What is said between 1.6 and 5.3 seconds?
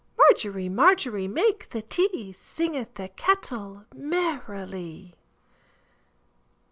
the tea, Singeth the kettle merrily.